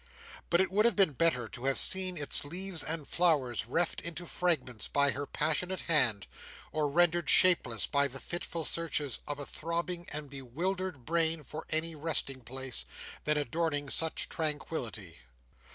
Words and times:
But 0.49 0.59
it 0.61 0.71
would 0.71 0.85
have 0.85 0.95
been 0.95 1.13
better 1.13 1.47
to 1.49 1.65
have 1.65 1.77
seen 1.77 2.17
its 2.17 2.43
leaves 2.43 2.81
and 2.81 3.07
flowers 3.07 3.67
reft 3.67 4.01
into 4.01 4.25
fragments 4.25 4.87
by 4.87 5.11
her 5.11 5.27
passionate 5.27 5.81
hand, 5.81 6.25
or 6.71 6.89
rendered 6.89 7.29
shapeless 7.29 7.85
by 7.85 8.07
the 8.07 8.19
fitful 8.19 8.65
searches 8.65 9.19
of 9.27 9.37
a 9.37 9.45
throbbing 9.45 10.07
and 10.11 10.27
bewildered 10.27 11.05
brain 11.05 11.43
for 11.43 11.67
any 11.69 11.93
resting 11.93 12.41
place, 12.41 12.83
than 13.25 13.37
adorning 13.37 13.91
such 13.91 14.27
tranquillity. 14.27 15.19